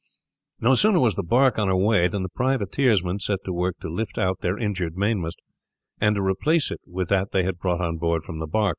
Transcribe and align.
No 0.59 0.73
sooner 0.73 0.99
was 0.99 1.13
the 1.13 1.21
bark 1.21 1.59
on 1.59 1.67
her 1.67 1.75
way 1.75 2.07
than 2.07 2.23
the 2.23 2.29
privateersmen 2.29 3.19
set 3.21 3.43
to 3.45 3.53
work 3.53 3.77
to 3.81 3.87
lift 3.87 4.17
out 4.17 4.41
their 4.41 4.57
injured 4.57 4.97
mainmast, 4.97 5.39
and 5.99 6.15
to 6.15 6.23
replace 6.23 6.71
it 6.71 6.81
with 6.87 7.07
that 7.09 7.31
they 7.33 7.43
had 7.43 7.59
brought 7.59 7.81
on 7.81 7.97
board 7.97 8.23
from 8.23 8.39
the 8.39 8.47
bark. 8.47 8.69